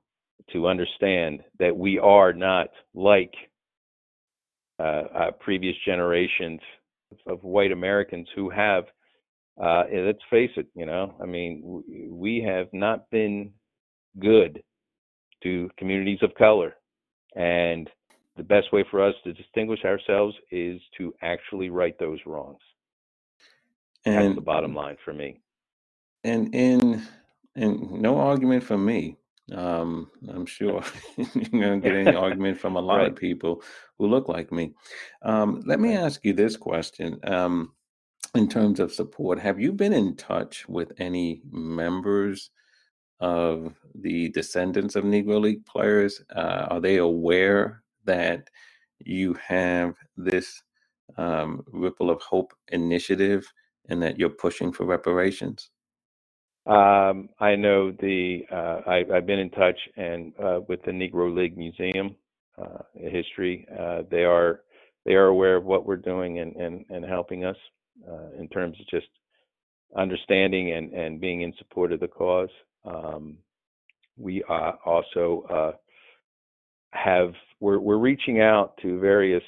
[0.54, 3.34] to understand that we are not like
[4.80, 6.62] uh, uh, previous generations
[7.28, 8.86] of white Americans who have.
[9.62, 13.52] Uh, let's face it, you know, I mean, we have not been
[14.20, 14.64] good
[15.44, 16.76] to communities of color,
[17.36, 17.90] and
[18.38, 22.60] the best way for us to distinguish ourselves is to actually right those wrongs.
[24.06, 25.42] And That's the bottom line for me
[26.24, 27.08] and in
[27.56, 29.18] and no argument from me.
[29.54, 30.84] Um, I'm sure
[31.18, 33.64] you're gonna get any argument from a lot of people
[33.98, 34.74] who look like me.
[35.24, 37.20] Um, let me ask you this question.
[37.24, 37.74] Um,
[38.36, 42.52] in terms of support, have you been in touch with any members
[43.20, 46.22] of the descendants of Negro League players?
[46.36, 48.50] Uh, are they aware that
[49.00, 50.62] you have this
[51.18, 53.52] um, Ripple of Hope initiative
[53.90, 55.70] and that you're pushing for reparations?
[56.68, 61.36] Um, I know the uh, I, have been in touch and uh, with the Negro
[61.36, 62.16] League Museum
[62.62, 63.68] uh, history.
[63.78, 64.62] Uh, they are
[65.06, 67.58] they are aware of what we're doing and and, and helping us
[68.10, 69.08] uh, in terms of just
[69.98, 72.50] understanding and and being in support of the cause.
[72.86, 73.38] Um,
[74.18, 75.72] we also uh,
[76.92, 79.44] have we're we're reaching out to various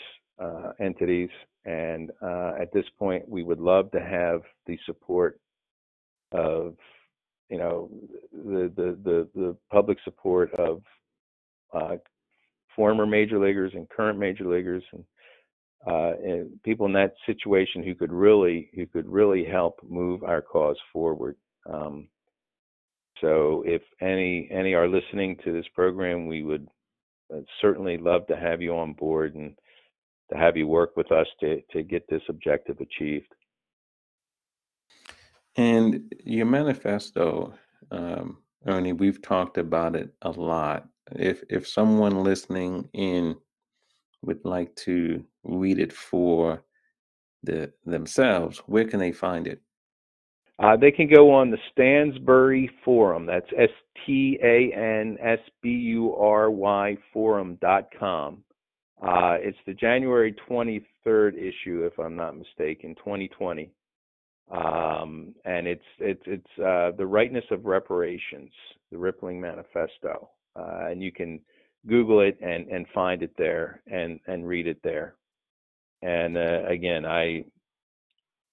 [0.80, 1.30] entities,
[1.66, 5.40] and at this point, we would love to have the support
[6.32, 6.76] of
[7.50, 7.90] you know
[8.32, 10.82] the the the, the public support of
[11.74, 11.98] uh,
[12.76, 15.04] former major leaguers and current major leaguers and,
[15.88, 20.42] uh, and, people in that situation who could really who could really help move our
[20.42, 21.36] cause forward.
[21.72, 22.08] Um,
[23.22, 26.68] so if any any are listening to this program, we would
[27.34, 29.56] uh, certainly love to have you on board and
[30.32, 33.34] to have you work with us to to get this objective achieved.
[35.56, 37.54] And your manifesto,
[37.92, 40.88] um, Ernie, we've talked about it a lot.
[41.12, 43.36] If if someone listening in
[44.24, 46.64] would like to read it for
[47.44, 49.62] the themselves, where can they find it?
[50.60, 53.26] Uh, they can go on the Stansbury Forum.
[53.26, 53.70] That's S
[54.06, 58.44] T A N S B U R Y Forum.com.
[59.02, 63.72] Uh, it's the January 23rd issue, if I'm not mistaken, 2020
[64.52, 68.52] um, and it's it's it's uh, the rightness of reparations,
[68.92, 71.40] the Rippling Manifesto, uh, and you can
[71.88, 75.16] Google it and and find it there and and read it there.
[76.02, 77.46] And uh, again, I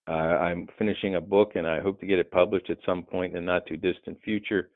[0.09, 3.37] uh, I'm finishing a book and I hope to get it published at some point
[3.37, 4.71] in the not too distant future.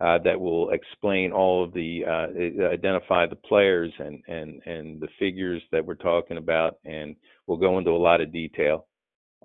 [0.00, 5.08] Uh, that will explain all of the uh, identify the players and and and the
[5.18, 7.14] figures that we're talking about, and
[7.46, 8.86] we'll go into a lot of detail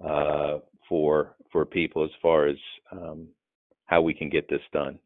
[0.03, 2.55] uh, for for people as far as
[2.93, 3.27] um,
[3.85, 4.97] how we can get this done.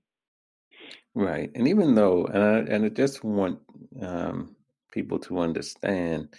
[1.13, 1.51] Right.
[1.55, 3.59] And even though, and I, and I just want
[4.01, 4.55] um,
[4.91, 6.29] people to understand,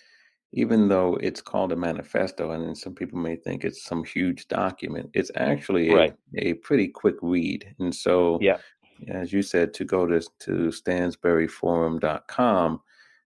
[0.52, 5.10] even though it's called a manifesto, and some people may think it's some huge document,
[5.14, 6.14] it's actually a, Right.
[6.36, 7.74] a pretty quick read.
[7.78, 8.58] And so, Yeah.
[9.08, 12.80] as you said, to go to, to stansburyforum.com,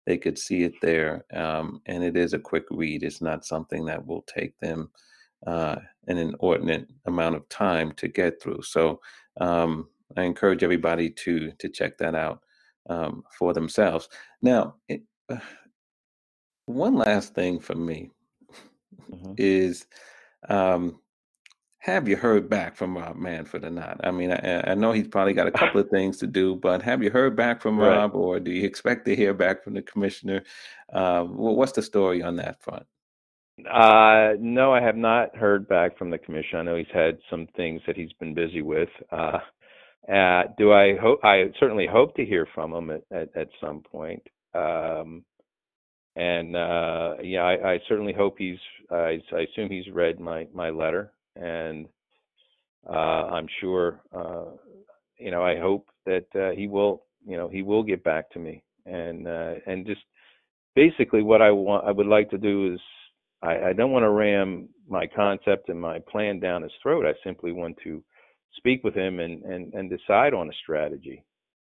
[0.05, 1.25] they could see it there.
[1.31, 3.03] Um, and it is a quick read.
[3.03, 4.89] It's not something that will take them
[5.47, 5.75] uh,
[6.07, 8.61] an inordinate amount of time to get through.
[8.63, 8.99] So
[9.39, 12.41] um, I encourage everybody to to check that out
[12.89, 14.09] um, for themselves.
[14.41, 15.37] Now, it, uh,
[16.65, 18.11] one last thing for me
[19.09, 19.85] hmm is
[20.49, 20.99] um,
[21.79, 24.01] have you heard back from Rob Manfred or not?
[24.03, 26.81] I mean, I, I know he's probably got a couple of things to do, but
[26.83, 27.81] have you heard back from Right.
[27.81, 30.43] Rob, or do you expect to hear back from the commissioner?
[30.93, 32.85] Um, wh- what's the story on that front?
[33.69, 36.59] Uh, no, I have not heard back from the commission.
[36.59, 38.89] I know he's had some things that he's been busy with.
[39.11, 39.39] Uh,
[40.11, 41.19] uh, do I hope?
[41.23, 44.23] I certainly hope to hear from him at, at, at some point.
[44.55, 45.23] Um,
[46.15, 48.59] and uh, yeah, I, I certainly hope he's.
[48.89, 51.87] I, I assume he's read my my letter, and
[52.89, 52.93] uh,
[53.31, 54.01] I'm sure.
[54.13, 54.45] Uh,
[55.17, 57.03] you know, I hope that uh, he will.
[57.25, 60.01] You know, he will get back to me, and uh, and just
[60.75, 61.87] basically what I want.
[61.87, 62.79] I would like to do is.
[63.43, 67.07] I, I don't want to ram my concept and my plan down his throat.
[67.07, 68.03] I simply want to
[68.57, 71.23] speak with him and and, and decide on a strategy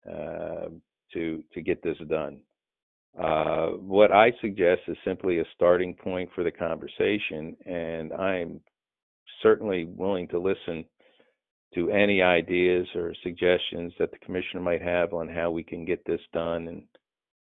[0.09, 0.69] uh,
[1.13, 2.39] to to get this done.
[3.21, 8.61] Uh, what I suggest is simply a starting point for the conversation, and I'm
[9.41, 10.85] certainly willing to listen
[11.73, 16.05] to any ideas or suggestions that the commissioner might have on how we can get
[16.05, 16.67] this done.
[16.67, 16.83] And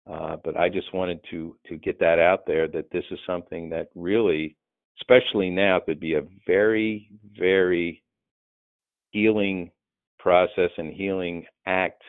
[0.06, 3.70] uh, but I just wanted to to get that out there that this is something
[3.70, 4.56] that really,
[5.00, 7.08] especially now, could be a very
[7.38, 8.02] very
[9.10, 9.70] healing
[10.18, 12.02] process and healing act.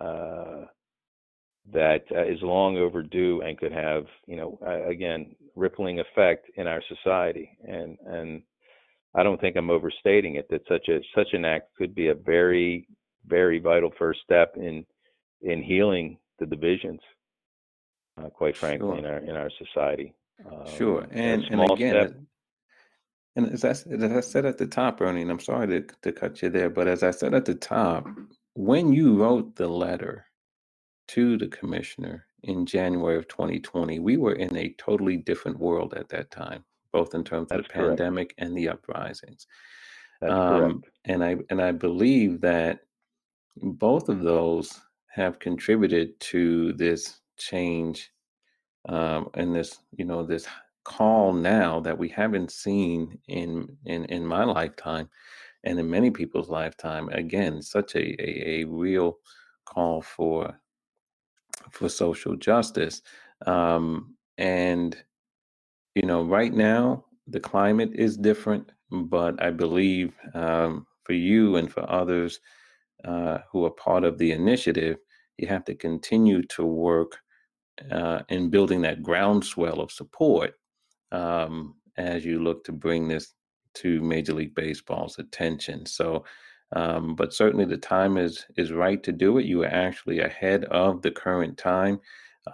[0.00, 0.66] Uh,
[1.70, 6.66] that uh, is long overdue and could have, you know, uh, again, rippling effect in
[6.66, 7.56] our society.
[7.62, 8.42] And and
[9.14, 12.14] I don't think I'm overstating it that such a such an act could be a
[12.14, 12.88] very
[13.26, 14.84] very vital first step in
[15.42, 17.00] in healing the divisions,
[18.18, 20.14] uh, quite frankly, in our in our society.
[20.76, 21.04] sure.
[21.04, 22.20] Um, a And and again, step.
[23.36, 26.12] and as I, as I said at the top, Ernie, and I'm sorry to, to
[26.12, 28.08] cut you there, but as I said at the top,
[28.54, 30.26] when you wrote the letter
[31.14, 36.10] to the commissioner in January of 2020, we were in a totally different world at
[36.10, 37.98] that time, both in terms of That the correct.
[37.98, 39.46] pandemic and the uprisings.
[40.20, 42.80] That's Um, and I and I believe that
[43.56, 48.10] both of those have contributed to this change
[48.88, 50.46] um, and this, you know, this
[50.84, 55.08] call now that we haven't seen in in in my lifetime
[55.64, 57.08] and in many people's lifetime.
[57.10, 59.18] Again, such a a, a real
[59.66, 60.58] call for
[61.70, 63.02] for social justice.
[63.46, 64.96] Um, and
[65.94, 71.70] you know, right now the climate is different, but I believe um, for you and
[71.70, 72.40] for others
[73.04, 74.96] uh, who are part of the initiative,
[75.38, 77.18] you have to continue to work
[77.90, 80.54] uh, in building that groundswell of support
[81.10, 83.34] um, as you look to bring this
[83.74, 85.86] to Major League Baseball's attention.
[85.86, 86.24] So,
[86.72, 89.46] um, but certainly the time is is right to do it.
[89.46, 92.00] You are actually ahead of the current time.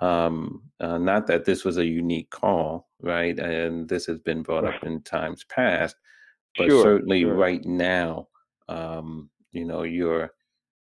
[0.01, 3.39] Um, uh, not that this was a unique call, right?
[3.39, 5.97] And this has been brought up in times past,
[6.57, 6.83] but Sure.
[6.83, 7.35] certainly Sure.
[7.35, 8.29] right now,
[8.69, 10.33] um, you know, your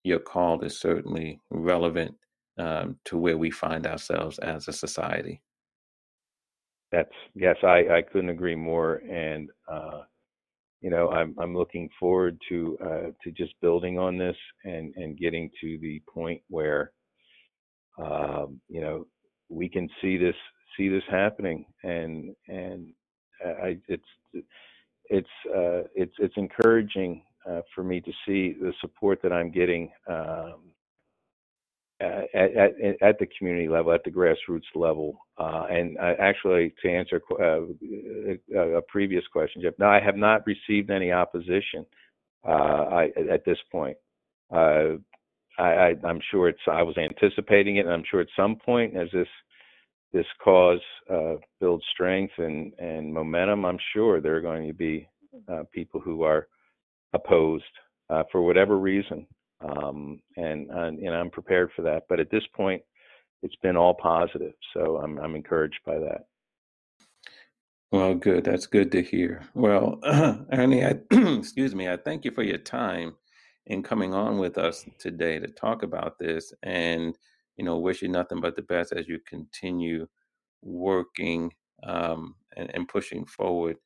[0.04, 2.16] your call is certainly relevant
[2.58, 5.42] um, to where we find ourselves as a society.
[6.92, 7.58] That's yes.
[7.64, 8.96] I I couldn't agree more.
[9.10, 10.02] And uh,
[10.84, 15.18] you know, I'm I'm looking forward to uh, to just building on this and and
[15.18, 16.92] getting to the point where
[17.98, 19.08] um, you know
[19.50, 20.36] we can see this
[20.76, 21.66] see this happening.
[21.84, 22.90] And and
[23.46, 24.04] I it's
[25.06, 29.90] it's uh, it's it's encouraging uh, for me to see the support that I'm getting
[30.10, 30.73] um,
[32.00, 32.72] at, at
[33.02, 35.20] at the community level, at the grassroots level.
[35.38, 40.46] Uh, and I, actually, to answer uh, a, previous question, Jeff, no, I have not
[40.46, 41.86] received any opposition
[42.48, 43.98] uh, I, at this point.
[44.54, 44.98] Uh,
[45.58, 49.08] I, am sure it's I was anticipating it, and I'm sure at some point as
[49.14, 49.28] this
[50.12, 50.82] this cause
[51.12, 55.08] uh, builds strength and and momentum, I'm sure there are going to be
[55.48, 56.48] uh, people who are
[57.14, 57.64] opposed
[58.10, 59.28] uh, for whatever reason,
[59.64, 62.04] um, and, and know I'm prepared for that.
[62.10, 62.82] But at this point,
[63.42, 66.26] it's been all positive, so I'm I'm encouraged by that.
[67.92, 68.44] Well, good.
[68.44, 69.44] That's good to hear.
[69.54, 70.00] Well,
[70.52, 71.88] Ernie, I, excuse me.
[71.88, 73.16] I thank you for your time
[73.68, 77.16] in coming on with us today to talk about this, and
[77.58, 80.08] you know, wish you nothing but the best as you continue
[80.64, 81.52] working
[81.84, 83.78] um, and, and, pushing forward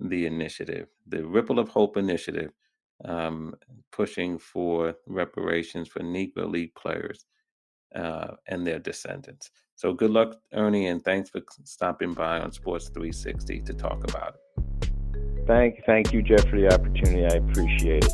[0.00, 2.52] the initiative, the Ripple of Hope initiative,
[3.04, 3.54] um,
[3.92, 7.26] pushing for reparations for Negro League players
[7.94, 9.50] uh, and their descendants.
[9.74, 14.34] So good luck, Ernie, and thanks for stopping by on Sports 360 to talk about
[14.34, 14.90] it.
[15.46, 17.24] Thank, thank you, Jeff, for the opportunity.
[17.24, 18.12] I appreciate it.